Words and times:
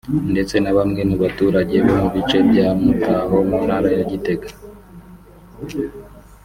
ndetse 0.31 0.55
na 0.59 0.71
bamwe 0.77 1.01
mu 1.09 1.15
baturage 1.23 1.75
bo 1.85 1.93
mu 2.01 2.07
bice 2.15 2.37
bya 2.49 2.67
Mutaho 2.81 3.35
mu 3.49 3.57
Ntara 3.65 3.89
ya 3.97 4.03
Gitega 4.11 4.47